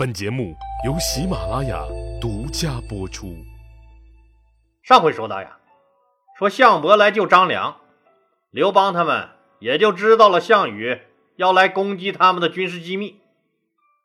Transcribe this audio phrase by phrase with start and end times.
[0.00, 1.84] 本节目由喜马拉雅
[2.22, 3.36] 独家播出。
[4.82, 5.58] 上回说到呀，
[6.38, 7.76] 说项伯来救张良，
[8.50, 9.28] 刘邦他们
[9.58, 11.02] 也就知道了项羽
[11.36, 13.20] 要来攻击他们的军事机密。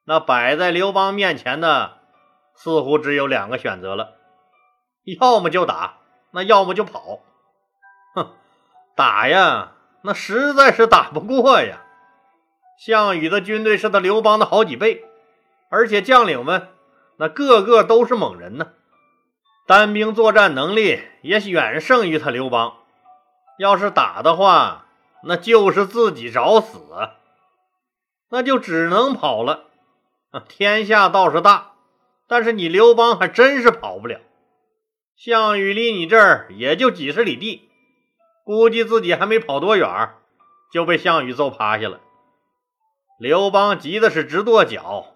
[0.04, 2.00] 那摆在刘邦面前的，
[2.55, 4.16] 似乎只有两个选择了：
[5.18, 6.00] 要么就打，
[6.32, 7.21] 那要么就跑。
[8.16, 8.34] 哼，
[8.98, 9.71] 打呀，
[10.02, 11.77] 那实在是打不过呀。
[12.77, 15.05] 项羽的军队是他刘邦的好几倍。
[15.76, 16.70] 而且将领们
[17.18, 18.72] 那个个都是猛人呢，
[19.68, 22.77] 单兵作战能力也远胜于他刘邦。
[23.59, 24.85] 要是打的话，
[25.23, 26.80] 那就是自己找死，
[28.30, 29.66] 那就只能跑了。
[30.48, 31.73] 天下倒是大，
[32.26, 34.21] 但是你刘邦还真是跑不了。
[35.18, 37.70] 项羽离你这儿也就几十里地，
[38.46, 40.16] 估计自己还没跑多远，
[40.71, 41.99] 就被项羽揍趴下了。
[43.20, 45.15] 刘邦急的是直跺脚。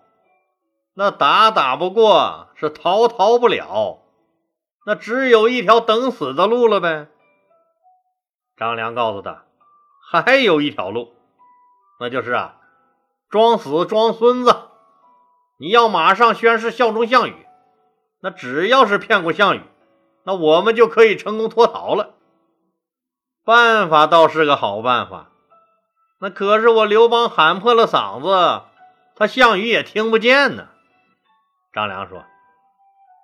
[0.99, 3.99] 那打打不过，是逃逃不了，
[4.85, 7.07] 那只有一条等死的路了呗。
[8.57, 9.45] 张良告诉他，
[10.11, 11.13] 还有一条路，
[12.01, 12.57] 那就是啊，
[13.29, 14.53] 装死装孙子。
[15.57, 17.47] 你要马上宣誓效忠项羽，
[18.21, 19.61] 那只要是骗过项羽，
[20.25, 22.15] 那我们就可以成功脱逃了。
[23.45, 25.29] 办法倒是个好办法，
[26.19, 28.63] 那可是我刘邦喊破了嗓子，
[29.15, 30.67] 他项羽也听不见呢。
[31.73, 32.25] 张良说：“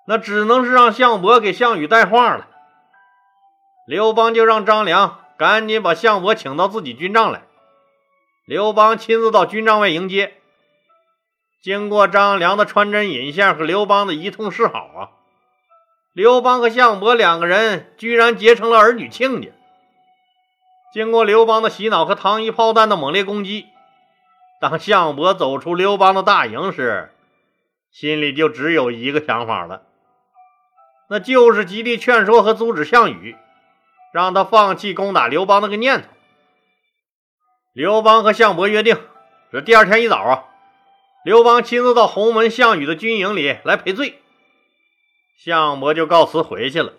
[0.07, 2.47] 那只能是让项伯给项羽带话了。”
[3.87, 7.43] 刘邦就让张良赶紧把项伯请到自己军帐来。
[8.45, 10.35] 刘邦亲自到军帐外迎接。
[11.63, 15.09] 经过张良的穿针引线和刘邦的一通示好啊，
[16.13, 19.49] 刘邦和项伯两个人居然结成了儿女亲家。
[20.93, 23.65] 经过刘邦的洗脑和糖衣炮弹的猛烈攻击，
[24.61, 27.14] 当项伯走出刘邦的大营时，
[27.97, 29.83] 心里就只有一个想法了，
[31.09, 33.37] 那就是极力劝说和阻止项羽，
[34.11, 36.09] 让他放弃攻打刘邦那个念头。
[37.71, 38.97] 刘邦和项伯约定，
[39.49, 40.43] 这第二天一早啊，
[41.23, 44.21] 刘邦亲自到鸿门项羽的军营里来赔罪，
[45.37, 46.95] 项伯就告辞回去了。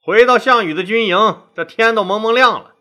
[0.00, 2.74] 回到项羽的军营，这天都蒙蒙亮了，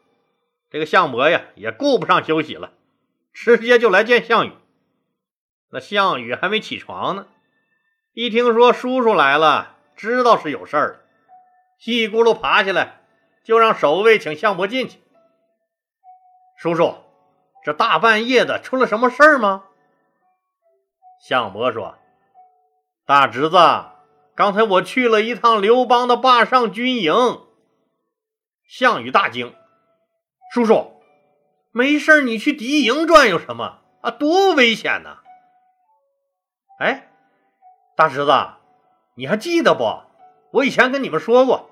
[0.71, 2.71] 这个项伯呀也顾不上休息了，
[3.33, 4.53] 直接就来见项羽。
[5.73, 7.25] 那项羽还没起床呢，
[8.13, 10.99] 一听说叔叔来了，知道是有事儿了，
[11.83, 13.01] 一咕噜爬起来，
[13.43, 14.99] 就让守卫请项伯进去。
[16.59, 16.97] 叔叔，
[17.65, 19.63] 这大半夜的出了什么事儿吗？
[21.19, 21.97] 项伯说
[23.07, 23.57] ：“大侄子，
[24.35, 27.41] 刚才我去了一趟刘邦的霸上军营。”
[28.69, 29.55] 项羽大惊
[30.53, 31.01] ：“叔叔，
[31.71, 34.11] 没事你去敌营转悠什么啊？
[34.11, 35.21] 多危险呐！”
[36.83, 37.07] 哎，
[37.95, 38.33] 大侄子，
[39.15, 40.01] 你还记得不？
[40.51, 41.69] 我以前跟你们说过，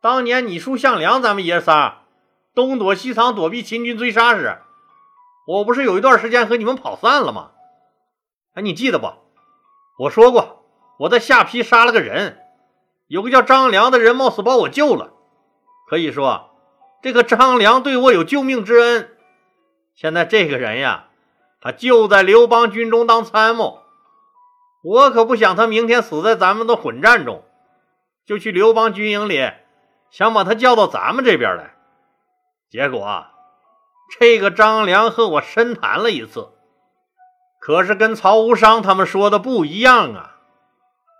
[0.00, 2.04] 当年你叔项梁咱们爷仨
[2.54, 4.62] 东躲西藏躲避秦军追杀时，
[5.46, 7.50] 我不是有一段时间和你们跑散了吗？
[8.54, 9.12] 哎，你记得不？
[9.98, 10.64] 我说过
[11.00, 12.38] 我在下邳杀了个人，
[13.08, 15.12] 有个叫张良的人冒死把我救了。
[15.86, 16.48] 可以说，
[17.02, 19.10] 这个张良对我有救命之恩。
[19.94, 21.08] 现在这个人呀，
[21.60, 23.83] 他就在刘邦军中当参谋。
[24.84, 27.42] 我可不想他明天死在咱们的混战中，
[28.26, 29.50] 就去刘邦军营里，
[30.10, 31.74] 想把他叫到咱们这边来。
[32.68, 33.24] 结果，
[34.18, 36.50] 这个张良和我深谈了一次，
[37.58, 40.36] 可是跟曹无伤他们说的不一样啊。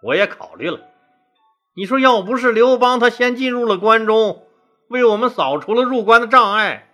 [0.03, 0.81] 我也考虑了，
[1.75, 4.47] 你说要不是刘邦他先进入了关中，
[4.89, 6.91] 为我们扫除了入关的障碍，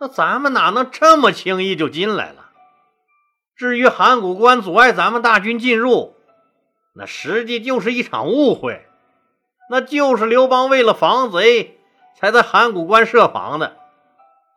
[0.00, 2.45] 那咱们哪能这么轻易就进来了？
[3.56, 6.14] 至于函谷关阻碍咱们大军进入，
[6.94, 8.86] 那实际就是一场误会，
[9.70, 11.78] 那就是刘邦为了防贼
[12.14, 13.78] 才在函谷关设防的，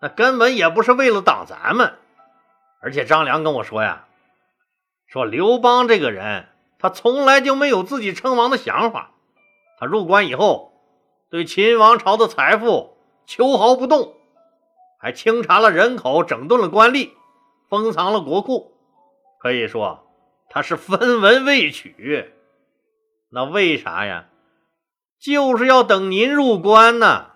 [0.01, 1.93] 那根本也不是为了挡咱们。
[2.81, 4.05] 而且张良跟我说呀，
[5.07, 9.11] 说刘邦这个人，他从来就没有自己称王的想法。
[9.79, 10.73] 他入关以后，
[11.29, 14.15] 对秦王朝的财富秋毫不动，
[14.97, 17.11] 还清查了人口，整顿了官吏，
[17.69, 18.73] 封藏了国库。
[19.39, 20.05] 可以说，
[20.49, 22.33] 他是分文未取。
[23.31, 24.27] 那为啥呀？
[25.19, 27.31] 就是要等您入关呢。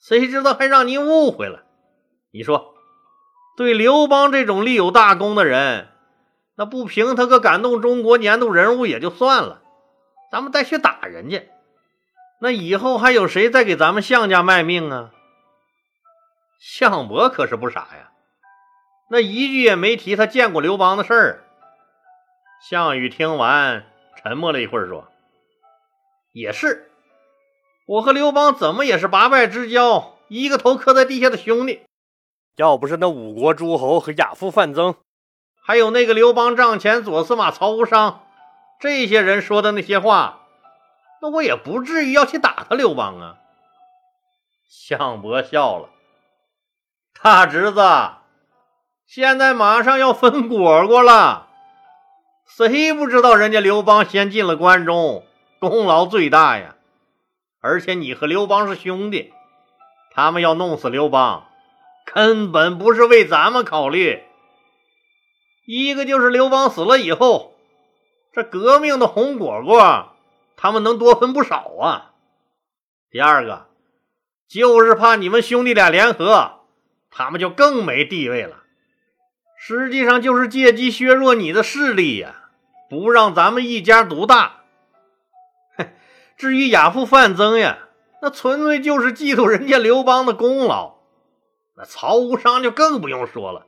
[0.00, 1.62] 谁知道还让您误会了？
[2.32, 2.74] 你说，
[3.56, 5.88] 对刘邦这种立有大功的人，
[6.56, 9.62] 那不评他个感动中国年度人物也就算了，
[10.30, 11.48] 咱们再去打人家，
[12.40, 15.10] 那以后还有谁再给咱们项家卖命啊？
[16.60, 18.11] 项伯可是不傻呀。
[19.12, 21.44] 那一句也没提他见过刘邦的事儿。
[22.66, 23.84] 项羽听完，
[24.16, 25.06] 沉默了一会儿，说
[26.32, 26.90] ：“也是，
[27.84, 31.82] 我和刘邦怎么也是八拜之交，一个头磕在地下的兄弟。
[32.56, 34.94] 要不是那五国诸侯和亚父范增，
[35.62, 38.24] 还有那个刘邦帐前左司马曹无伤，
[38.80, 40.46] 这些人说的那些话，
[41.20, 43.36] 那我也不至于要去打他刘邦啊。”
[44.66, 45.90] 项伯笑了
[47.22, 47.82] ：“大侄子，
[49.14, 51.50] 现在马上要分果果了。”
[52.48, 55.26] 谁不知道人家刘邦先进了关中，
[55.58, 56.76] 功劳最大呀？
[57.60, 59.34] 而且你和刘邦是兄弟，
[60.14, 61.46] 他们要弄死刘邦，
[62.06, 64.22] 根本不是为咱们考虑。
[65.66, 67.52] 一个就是刘邦死了以后，
[68.32, 70.16] 这革命的红果果，
[70.56, 72.12] 他们能多分不少啊。
[73.10, 73.66] 第二个，
[74.48, 76.60] 就是怕你们兄弟俩联合，
[77.10, 78.61] 他们就更没地位了。
[79.64, 82.48] 实际上就是借机削弱你的势力呀。
[82.90, 84.64] 不让咱们一家独大。
[86.36, 87.78] 至于亚父范增呀，
[88.20, 90.96] 那纯粹就是嫉妒人家刘邦的功劳。
[91.76, 93.66] 那曹无伤就更不用说了，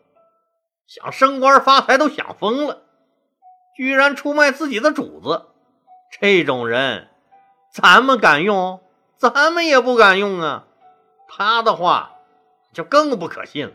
[0.89, 2.83] 想升官发财都想疯了，
[3.77, 5.47] 居然出卖自己的主子。
[6.21, 7.09] 这种人，
[7.73, 8.83] 咱们敢用？
[9.17, 10.67] 咱们也不敢用啊。
[11.29, 12.17] 他的话
[12.73, 13.75] 就更不可信了。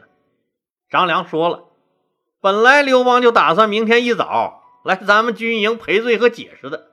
[0.89, 1.68] 张良说了，
[2.41, 4.63] 本来刘邦就打算明天一早。
[4.81, 6.87] 来咱们军营赔罪和解释的，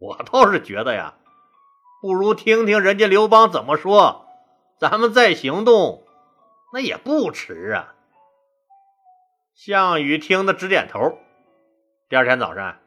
[0.00, 1.14] 我倒是觉得呀，
[2.02, 4.26] 不如听听人家刘邦怎么说，
[4.80, 6.02] 咱们再行动，
[6.72, 7.94] 那也不迟啊。
[9.54, 11.16] 项羽听得直点头。
[12.08, 12.78] 第二天早上，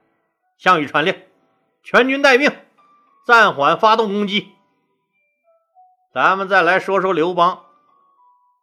[0.57, 1.15] 项羽传令，
[1.81, 2.51] 全军待命，
[3.25, 4.49] 暂缓发动攻击。
[6.13, 7.63] 咱们再来说说刘邦。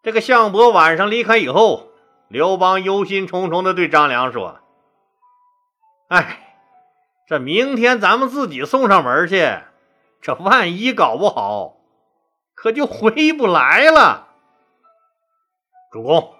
[0.03, 1.92] 这个项伯晚上离开以后，
[2.33, 4.61] 刘邦忧心忡忡地对张良说。
[6.09, 6.57] 哎，
[7.29, 9.59] 这明天咱们自己送上门去，
[10.23, 11.77] 这万一搞不好，
[12.55, 14.29] 可就回不来了。
[15.91, 16.33] 主公，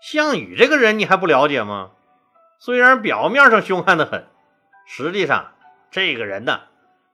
[0.00, 1.90] 项羽这个人你还不了解吗？
[2.58, 4.26] 虽然表面上凶悍的很，
[4.86, 5.52] 实际上
[5.90, 6.60] 这个人呢，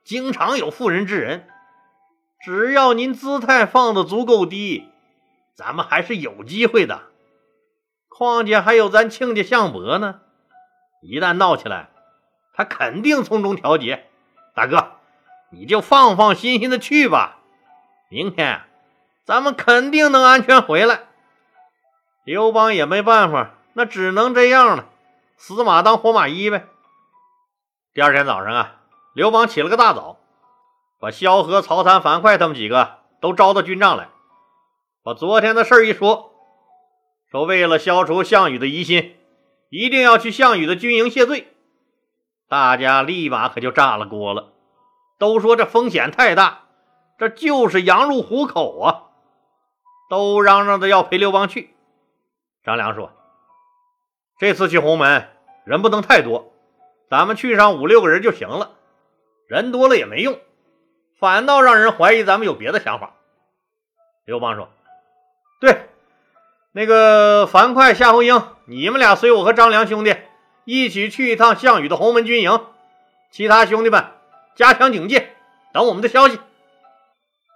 [0.05, 1.49] 经常有妇人之仁。
[2.41, 4.89] 只要您姿态放的足够低，
[5.57, 7.10] 咱们还是有机会的。
[8.11, 10.21] 况且还有咱亲家项伯呢。
[11.01, 11.89] 一旦闹起来，
[12.53, 14.07] 他肯定从中调节。
[14.55, 14.93] 大哥，
[15.51, 17.39] 你就放放心心的去吧。
[18.11, 18.63] 明天
[19.25, 21.05] 咱们肯定能安全回来。
[22.25, 24.87] 刘邦也没办法，那只能这样了，
[25.39, 26.67] 死马当活马医呗。
[27.95, 28.81] 第二天早上啊，
[29.15, 30.19] 刘邦起了个大早，
[31.01, 34.09] 把萧何、曹参、樊哙他们几个都招到军帐来，
[35.03, 36.30] 把昨天的事一说，
[37.31, 39.17] 说为了消除项羽的疑心。
[39.73, 41.47] 一定要去项羽的军营谢罪，
[42.49, 44.53] 大家立马可就炸了锅了，
[45.17, 46.63] 都说这风险太大，
[47.17, 49.05] 这就是羊入虎口啊，
[50.11, 51.71] 都嚷嚷着要陪刘邦去。
[52.65, 53.13] 张良说
[54.41, 55.29] ：“这次去鸿门
[55.65, 56.53] 人不能太多，
[57.09, 58.73] 咱们去上五六个人就行了，
[59.47, 60.37] 人多了也没用，
[61.21, 63.15] 反倒让人怀疑咱们有别的想法。”
[64.27, 64.69] 刘邦说
[65.63, 65.83] ：“对。”
[66.73, 70.15] 那个樊哙、夏侯婴，你们俩随我和张良兄弟
[70.65, 72.61] 一起去一趟项羽的鸿门军营。
[73.33, 74.07] 其他兄弟们
[74.55, 75.35] 加强警戒，
[75.73, 76.39] 等我们的消息。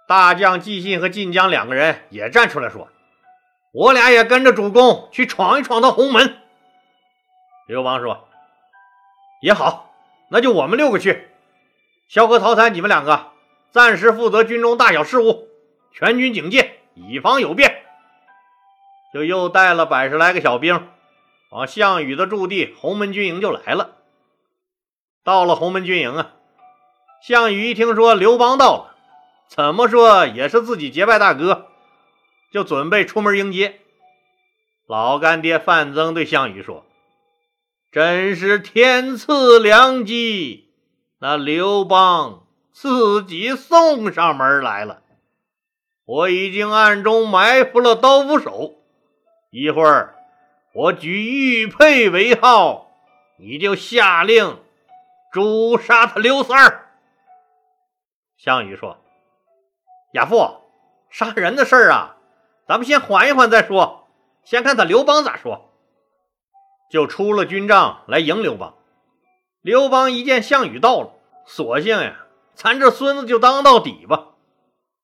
[0.05, 2.89] 大将纪信和晋江两个人也站出来说
[3.71, 6.37] ：“我俩也跟着主公去闯一闯到鸿门。”
[7.67, 8.27] 刘邦说
[9.41, 9.93] ：“也好，
[10.29, 11.29] 那就我们六个去。
[12.09, 13.27] 萧何、曹参，你们两个
[13.71, 15.47] 暂时负责军中大小事务，
[15.93, 17.74] 全军警戒，以防有变。”
[19.15, 20.89] 就又带了百十来个小兵，
[21.49, 23.91] 往项羽的驻地鸿门军营就来了。
[25.23, 26.33] 到了鸿门军营啊，
[27.23, 28.95] 项羽一听说刘邦到了，
[29.47, 31.67] 怎么说也是自己结拜大哥，
[32.51, 33.79] 就准备出门迎接。
[34.85, 36.83] 老干爹范增对项羽说
[37.93, 40.73] ：“真是天赐良机，
[41.19, 42.43] 那刘邦
[42.73, 45.03] 自己送上门来了。
[46.03, 48.73] 我已经暗中埋伏了刀斧手。”
[49.57, 50.13] 一会儿，
[50.73, 52.91] 我举玉佩为号，
[53.37, 54.61] 你就下令
[55.31, 56.89] 诛杀他刘三儿。
[58.35, 58.97] 项羽说
[60.11, 60.59] ：“亚父，
[61.09, 62.17] 杀人的事儿啊，
[62.67, 64.09] 咱们先缓一缓再说，
[64.43, 65.71] 先看他刘邦咋说。”
[66.91, 68.75] 就出了军帐来迎刘邦。
[69.61, 71.13] 刘邦一见项羽到了，
[71.45, 74.31] 索性呀，咱这孙子就当到底吧，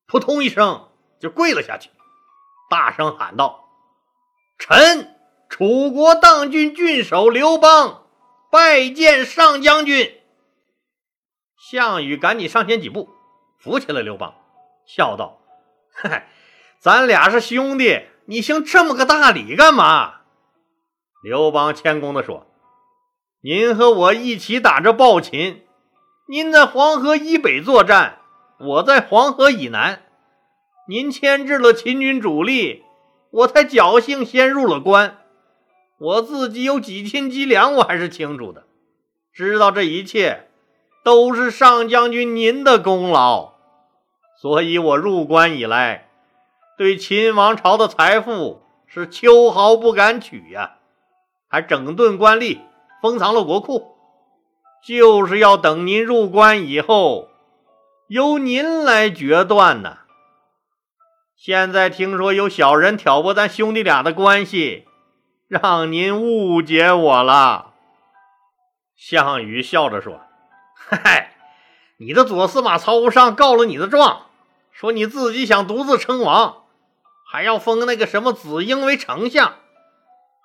[0.08, 0.90] 扑通一声
[1.22, 1.90] 就跪了下去，
[2.70, 3.61] 大声喊道。
[4.62, 5.16] 臣
[5.50, 8.04] 楚国当郡郡守刘邦，
[8.52, 10.20] 拜见上将军。
[11.58, 13.10] 项羽赶紧上前几步，
[13.58, 14.36] 扶起了刘邦，
[14.86, 15.42] 笑道
[15.92, 16.28] ：“嗨，
[16.80, 20.22] 咱俩是兄弟，你行这么个大礼干嘛？”
[21.26, 22.46] 刘邦谦恭地说
[23.42, 25.66] ：“您和我一起打着暴秦，
[26.30, 28.20] 您在黄河以北作战，
[28.60, 30.04] 我在黄河以南，
[30.88, 32.86] 您牵制了秦军主力，
[33.32, 35.18] 我才侥幸先入了关。
[35.98, 38.64] 我自己有几斤几两，我还是清楚的，
[39.34, 40.48] 知道这一切。”
[41.04, 43.54] 都是上将军您的功劳，
[44.40, 46.10] 所以我入关以来，
[46.78, 50.76] 对秦王朝的财富是秋毫不敢取呀，
[51.48, 52.60] 还整顿官吏，
[53.02, 53.96] 封藏了国库，
[54.86, 57.30] 就是要等您入关以后，
[58.08, 60.01] 由您来决断呢。
[61.44, 64.86] 现在听说有小人挑拨咱兄弟俩的关系，
[65.48, 67.74] 让您误解我了。
[68.96, 70.22] 项羽笑着说。
[70.76, 71.34] 嗨，
[71.98, 74.28] 你的左司马曹无伤告了你的状，
[74.72, 76.66] 说你自己想独自称王，
[77.32, 79.56] 还要封那个什么子婴为丞相，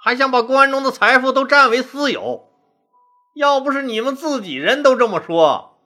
[0.03, 2.49] 还想把关中的财富都占为私有。
[3.35, 5.77] 要不是你们自己人都这么说，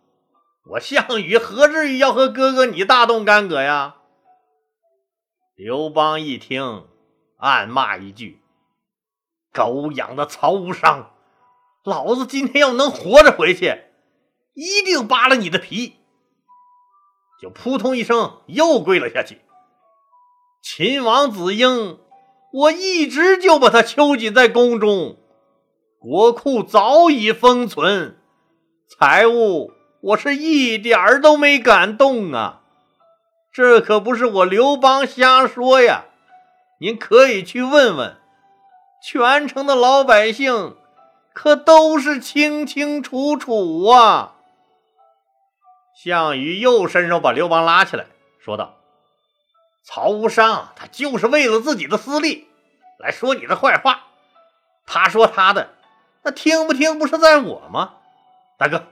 [0.67, 3.97] 我项羽何至于要和哥哥你大动干戈呀？
[5.63, 6.87] 刘邦一听，
[7.37, 8.41] 暗骂一句
[9.53, 11.11] ：“狗养的曹无伤，
[11.85, 13.79] 老子今天要能活着回去！”
[14.57, 15.97] 一定扒了你的皮！
[17.43, 19.43] 就扑通一声又跪了下去。
[20.63, 21.99] 秦王子婴，
[22.55, 25.19] 我一直就把他囚禁在宫中，
[25.99, 28.17] 国库早已封存，
[28.89, 32.60] 财物我是一点儿都没敢动啊！
[33.53, 36.05] 这可不是我刘邦瞎说呀，
[36.79, 38.17] 您可以去问问，
[39.03, 40.77] 全城的老百姓
[41.33, 44.35] 可都是清清楚楚啊！
[45.95, 48.07] 项羽又伸手把刘邦拉起来，
[48.39, 48.77] 说道
[49.85, 52.49] ：“曹无伤，他就是为了自己的私利
[52.99, 54.05] 来说你的坏话。
[54.87, 55.71] 他说他的，
[56.23, 57.95] 那听不听不是在我吗？
[58.57, 58.85] 大哥，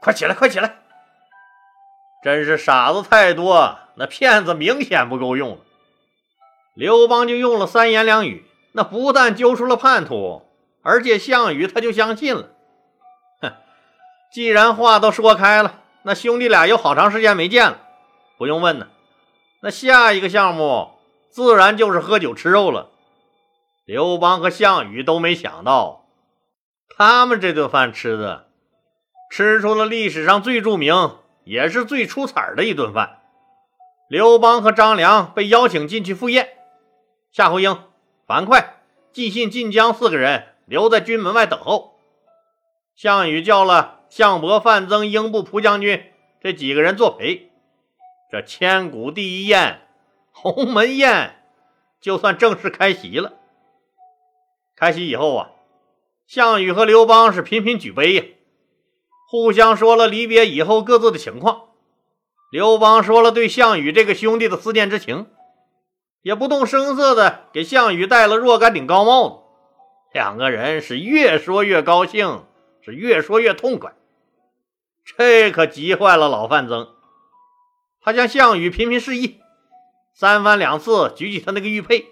[0.00, 0.78] 快起来，快起来！
[2.22, 5.58] 真是傻子太多，那骗子明显不够用了。
[6.74, 10.42] 刘邦就用了三言两语，那不但揪出了叛徒，
[10.82, 12.48] 而且项羽他就相信了。
[13.42, 13.52] 哼，
[14.32, 17.78] 既然话都说开了。”那兄弟俩有好长时间没见了，
[18.38, 18.88] 不用问呢。
[19.60, 20.92] 那下一个项目
[21.28, 22.88] 自然就是喝酒吃肉了。
[23.84, 26.06] 刘邦和项羽都没想到，
[26.96, 28.48] 他们这顿饭吃的，
[29.30, 33.19] 吃出了历史上最著名也是最出彩的一顿饭。
[34.10, 36.48] 刘邦和张良被邀请进去赴宴，
[37.30, 37.80] 夏侯婴、
[38.26, 38.60] 樊哙、
[39.12, 41.94] 纪信、晋江四个人留在军门外等候。
[42.96, 44.00] 项羽叫了。
[44.08, 46.06] 项伯、范增、英布、蒲将军
[46.42, 47.52] 这几个人作陪，
[48.28, 49.82] 这千古第一宴——
[50.34, 51.44] 鸿门宴，
[52.00, 53.34] 就算正式开席了。
[54.74, 55.50] 开席以后啊，
[56.26, 58.24] 项羽和刘邦是频频举杯呀，
[59.28, 61.69] 互相说了离别以后各自的情况。
[62.50, 65.28] 刘邦说了对项羽这个兄弟的思念之情，
[66.22, 69.36] 也不动声色的给项羽戴了若干顶高帽子。
[70.12, 72.44] 两个人是越说越高兴，
[72.84, 73.94] 是越说越痛快。
[75.04, 76.88] 这可急坏了老范增，
[78.00, 79.40] 他向项羽频频示意，
[80.12, 82.06] 三番两次举起他那个玉佩，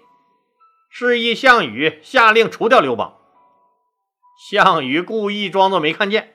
[0.89, 3.17] 示意项羽下令除掉刘邦。
[4.49, 6.33] 项羽故意装作没看见。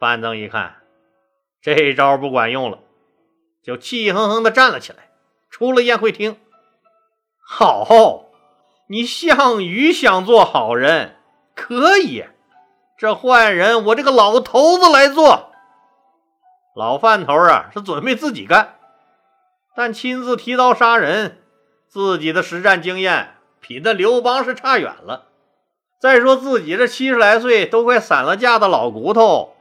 [0.00, 0.82] 范增一看，
[1.62, 2.80] 这招不管用了，
[3.66, 5.10] 就气哼哼地站了起来，
[5.50, 6.36] 出了宴会厅。
[7.44, 8.26] 好，
[8.88, 11.16] 你项羽想做好人，
[11.56, 12.26] 可以。
[12.96, 15.50] 这坏人，我这个老头子来做。
[16.76, 18.76] 老范头啊，是准备自己干，
[19.74, 21.42] 但亲自提刀杀人，
[21.88, 25.26] 自己的实战经验比那刘邦是差远了。
[26.00, 29.56] 再说自己这七十来岁都快散了架的老骨头，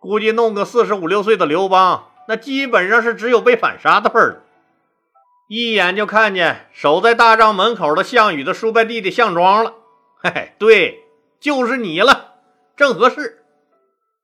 [0.00, 4.42] 估计弄个四十五六岁的刘邦，那基本上是只有被反杀的份了。
[5.48, 9.74] 一眼就看见守在大帐门口的项羽的叔伯弟弟项庄了。
[10.16, 11.04] 嘿嘿，对，
[11.40, 12.36] 就是你了。
[12.74, 13.44] 正合适，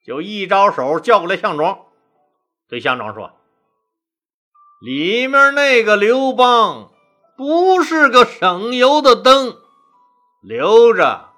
[0.06, 1.80] 就一招手叫过来项庄，
[2.66, 3.32] 对项庄说
[4.80, 6.90] ：“里面那个刘邦
[7.36, 9.54] 不是个省油的灯，
[10.40, 11.28] 留着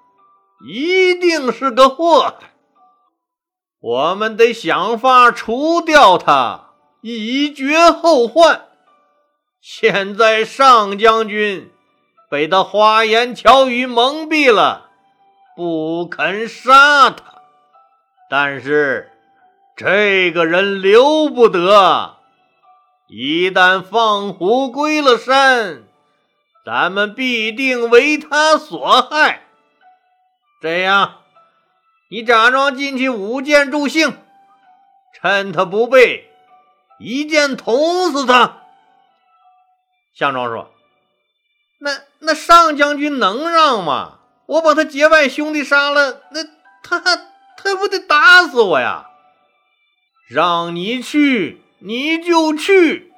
[0.65, 2.50] 一定是个祸害。
[3.81, 6.69] 我们得想法除掉他，
[7.01, 8.67] 以绝后患。
[9.59, 11.71] 现在上将军
[12.29, 14.87] 被他花言巧语蒙蔽了。”
[15.53, 17.23] 不肯杀他，
[18.29, 19.11] 但是
[19.75, 22.15] 这个人留不得，
[23.09, 25.83] 一旦放虎归了山，
[26.65, 29.43] 咱们必定为他所害。
[30.61, 31.20] 这样，
[32.11, 34.17] 你假装进去舞剑助兴，
[35.13, 36.29] 趁他不备，
[36.99, 38.63] 一剑捅死他。
[40.13, 40.73] 项庄说
[41.79, 44.19] ：“那那上将军能让吗？
[44.45, 46.43] 我把他结拜兄弟杀了，那
[46.83, 49.07] 他他不得打死我呀？
[50.27, 53.13] 让你去你就去，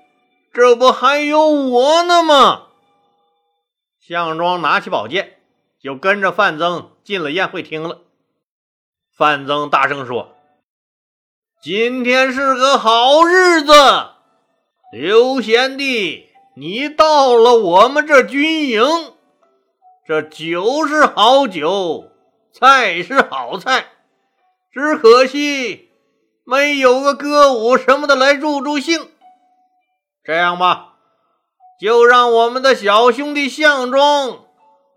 [0.54, 2.68] 这不还有我呢吗？”
[4.00, 5.40] 项庄拿起宝剑，
[5.82, 8.02] 就跟着范增进了宴会厅了。
[9.24, 10.36] 范增大声说
[11.63, 13.72] ：“今天是个好日子，
[14.92, 16.27] 刘贤弟。”
[16.58, 18.84] 你到了我们这军营，
[20.06, 22.12] 这酒是好酒，
[22.51, 23.86] 菜是好菜，
[24.74, 25.89] 只可惜
[26.44, 29.10] 没有个歌舞什么的来助助兴。
[30.22, 30.96] 这样吧，
[31.80, 34.44] 就让我们的小兄弟项庄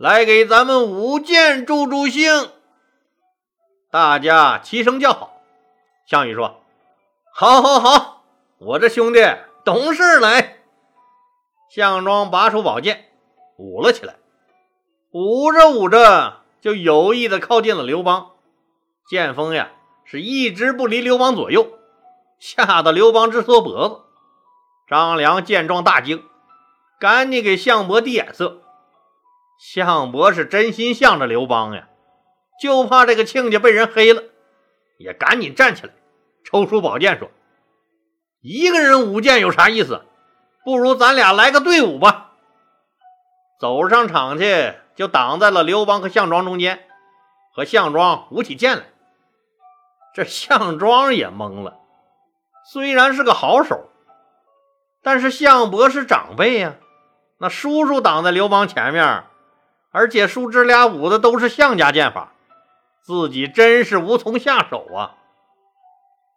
[0.00, 2.50] 来给咱们舞剑助助兴。
[3.90, 5.40] 大家齐声叫好。
[6.06, 6.62] 项羽说
[7.32, 8.24] ：“好，好，好，
[8.58, 9.20] 我这兄弟
[9.64, 10.58] 懂事来。”
[11.70, 13.06] 项庄拔出宝剑，
[13.56, 14.16] 舞了起来。
[15.12, 18.32] 舞着舞着，就有意的靠近了刘邦。
[19.08, 19.70] 剑锋呀，
[20.04, 21.78] 是一直不离刘邦左右，
[22.38, 24.00] 吓得刘邦直缩脖子。
[24.88, 26.22] 张良见状大惊，
[27.00, 28.62] 赶紧给项伯递眼色。
[29.58, 31.88] 项伯是真心向着刘邦呀，
[32.60, 34.22] 就怕这个亲家被人黑了，
[34.98, 35.92] 也赶紧站起来，
[36.44, 37.30] 抽出宝剑说
[38.40, 40.02] ：“一个人舞剑有啥意思？”
[40.64, 42.32] 不如咱俩来个队伍吧！
[43.60, 46.88] 走上场去，就挡在了刘邦和项庄中间，
[47.54, 48.84] 和项庄舞起剑来。
[50.12, 51.78] 这项庄也懵了，
[52.64, 53.90] 虽然是个好手，
[55.02, 56.74] 但是项伯是长辈呀，
[57.38, 59.22] 那叔叔挡在刘邦前面，
[59.92, 62.32] 而且叔侄俩舞的都是项家剑法，
[63.06, 65.14] 自己真是无从下手啊。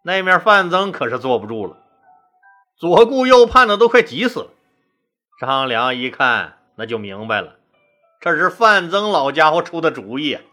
[0.03, 1.77] 那面范增可是坐不住了。
[2.77, 4.47] 左顾右盼的都快急死了。
[5.41, 7.55] 张良一看，那就明白了，
[8.21, 10.43] 这是范增老家伙出的主意啊！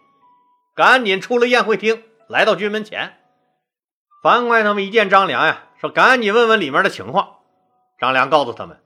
[0.74, 3.18] 赶紧出了宴会厅，来到军门前。
[4.22, 7.40] 樊哙他们一见张良呀，说：“赶紧问问里面的情况。”
[8.00, 8.81] 张良告诉他们：“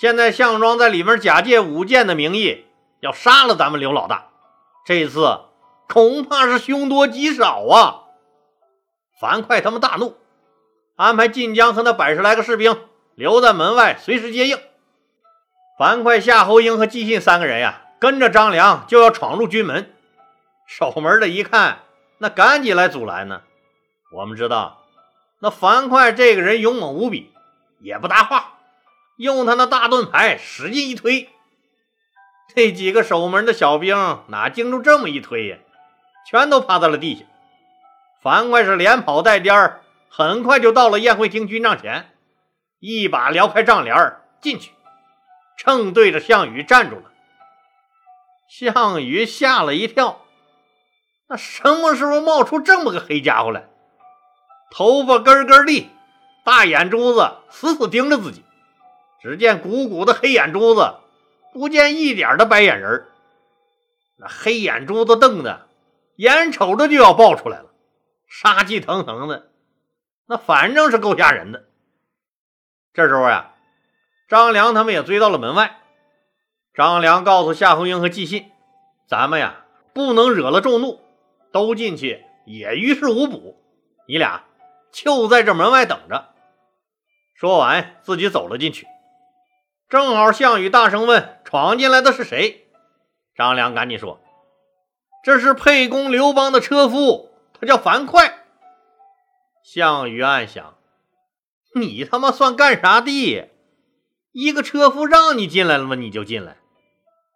[0.00, 2.66] 现在项庄在里面假借舞剑的名义，
[2.98, 4.26] 要杀了咱们刘老大。
[4.84, 5.44] 这一次
[5.88, 8.04] 恐怕是凶多吉少啊！”
[9.20, 10.16] 樊哙他们大怒。
[10.94, 12.76] 安排晋江和那百十来个士兵
[13.14, 14.58] 留在门外，随时接应。
[15.78, 19.94] 樊哙、夏侯婴和纪信三个人呀，跟着张良就要闯入军门。
[20.66, 21.82] 守门的一看，
[22.18, 23.42] 那赶紧来阻拦呢。
[24.12, 24.84] 我们知道，
[25.38, 27.32] 那樊哙这个人勇猛无比，
[27.80, 28.58] 也不搭话，
[29.16, 31.28] 用他那大盾牌使劲一推，
[32.56, 35.58] 那几个守门的小兵哪经住这么一推呀，
[36.28, 37.24] 全都趴在了地下。
[38.20, 39.82] 樊哙是连跑带颠儿。
[40.10, 42.10] 很快就到了宴会厅军帐前，
[42.80, 44.72] 一把撩开帐帘进去，
[45.56, 47.12] 正对着项羽站住了。
[48.48, 50.22] 项羽吓了一跳，
[51.28, 53.68] 那什么时候冒出这么个黑家伙来？
[54.70, 55.90] 头发根根立，
[56.42, 58.42] 大眼珠子死死盯着自己。
[59.20, 60.94] 只见鼓鼓的黑眼珠子，
[61.52, 63.06] 不见一点的白眼仁
[64.16, 65.67] 那黑眼珠子瞪的，
[66.18, 67.70] 眼瞅着就要爆出来了，
[68.26, 69.52] 杀气腾腾的。
[70.26, 71.68] 那反正是够吓人的。
[72.92, 73.54] 这时候呀，
[74.28, 75.80] 张良他们也追到了门外。
[76.74, 78.50] 张良告诉夏侯婴和纪信
[79.06, 81.00] ：“咱们呀，不能惹了众怒，
[81.52, 83.62] 都进去也于事无补。
[84.08, 84.44] 你俩
[84.90, 86.34] 就在这门外等着。”
[87.34, 88.88] 说完，自己走了进去。
[89.88, 92.68] 正好项羽大声问：“闯进来的是谁？”
[93.36, 94.20] 张良赶紧说
[95.22, 98.32] ：“这是沛公刘邦的车夫，他叫樊哙。”
[99.62, 100.76] 项羽暗想
[101.74, 103.50] ：“你他妈算干啥的？
[104.32, 105.94] 一个车夫让你进来了吗？
[105.94, 106.56] 你就进来。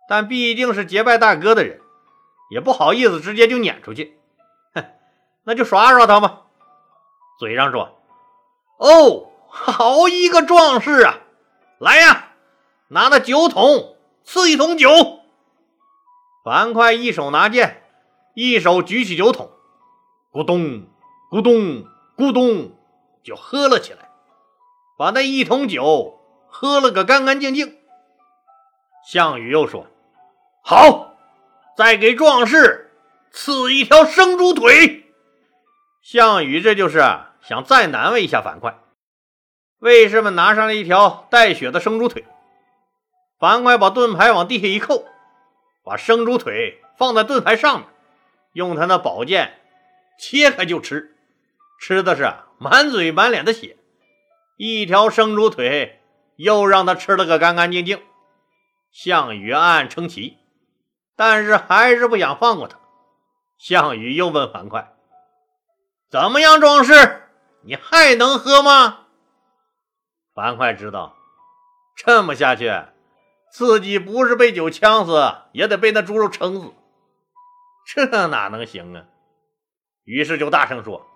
[0.08, 1.80] 但毕竟是结拜大哥的人，
[2.50, 4.18] 也不好意思直接就撵出去。
[4.74, 4.84] 哼，
[5.44, 6.42] 那就耍耍他吧。
[7.38, 7.98] 嘴上说
[8.78, 11.18] ：‘哦，好一个壮士啊！
[11.78, 12.32] 来呀，
[12.88, 14.88] 拿那酒桶赐一桶酒。’
[16.44, 17.82] 樊哙一手拿剑，
[18.34, 19.50] 一手举起酒桶，
[20.32, 20.86] 咕咚
[21.30, 22.76] 咕咚。”咕咚，
[23.24, 24.10] 就喝了起来，
[24.98, 27.78] 把那一桶酒喝了个干干净净。
[29.10, 29.86] 项羽又说
[30.62, 31.16] ：“好，
[31.74, 32.92] 再给壮士
[33.32, 35.10] 赐一条生猪腿。”
[36.04, 37.02] 项羽这就是
[37.40, 38.74] 想再难为一下樊哙。
[39.78, 42.26] 卫士们拿上了一条带血的生猪腿，
[43.38, 45.06] 樊哙把盾牌往地下一扣，
[45.84, 47.88] 把生猪腿放在盾牌上面，
[48.52, 49.58] 用他那宝剑
[50.18, 51.16] 切开就吃，
[51.80, 53.76] 吃的是满嘴满脸的血，
[54.56, 56.00] 一条生猪腿
[56.36, 58.02] 又让他吃了个干干净净。
[58.92, 60.38] 项羽暗暗称奇，
[61.16, 62.78] 但是还是不想放过他。
[63.58, 64.92] 项羽又问樊哙
[66.10, 67.28] ：“怎么样，壮士，
[67.62, 69.06] 你还能喝吗？”
[70.34, 71.16] 樊哙知道，
[71.96, 72.70] 这么下去，
[73.52, 76.72] 自己不是被酒呛死，也得被那猪肉撑死，
[77.94, 79.04] 这哪能行啊？
[80.04, 81.06] 于是就大声说：“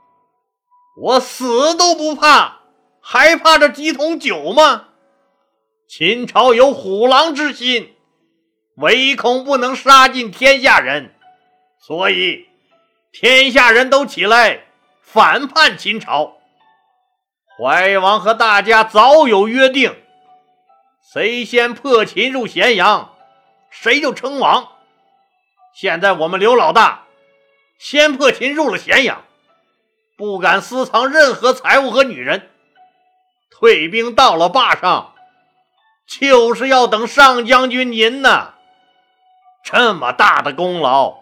[1.01, 2.61] 我死都不怕，
[3.01, 4.89] 还怕这几桶酒吗？
[5.89, 7.97] 秦朝有虎狼之心，
[8.77, 11.15] 唯恐不能杀尽天下人，
[11.81, 12.47] 所以
[13.13, 14.67] 天下人都起来
[15.01, 16.35] 反叛秦朝。”
[17.59, 19.97] 怀王和大家早有约定，
[21.13, 23.15] 谁先破秦入咸阳，
[23.71, 24.73] 谁就称王。
[25.73, 27.05] 现在我们刘老大
[27.79, 29.25] 先破秦入了咸阳，
[30.17, 32.51] 不敢私藏任何财物和女人，
[33.53, 35.15] 退兵到了坝上，
[36.09, 38.55] 就是要等上将军您呢。
[39.63, 41.21] 这么大的功劳，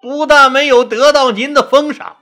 [0.00, 2.18] 不但没有得到您的封赏，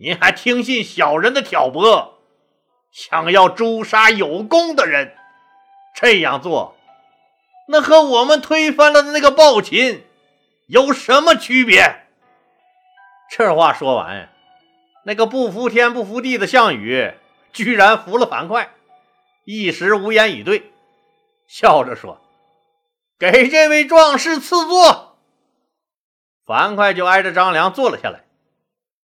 [0.00, 2.18] 您还听信小人的挑拨。
[2.90, 5.16] 想要诛杀有功的人，
[5.94, 6.76] 这样做，
[7.68, 10.04] 那和我们推翻了的那个暴秦
[10.66, 12.06] 有什么区别？
[13.30, 14.28] 这话说完，
[15.04, 17.14] 那个不服天不服地的项羽
[17.52, 18.68] 居然服了樊哙，
[19.44, 20.72] 一时无言以对，
[21.46, 22.20] 笑着说
[23.18, 25.18] ：“给这位壮士赐座。”
[26.46, 28.24] 樊哙就挨着张良坐了下来，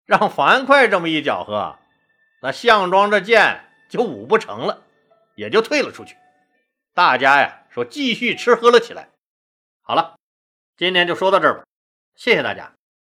[0.05, 1.77] 让樊哙这么一搅和，
[2.41, 3.63] 那项庄这剑。
[3.89, 4.81] 就舞不成了，
[5.35, 6.17] 也就退了出去。
[6.97, 9.09] 大家呀，说继续吃喝了起来。
[9.81, 10.17] 好了，
[10.75, 11.65] 今天就说到这儿吧，
[12.15, 12.76] 谢谢大家。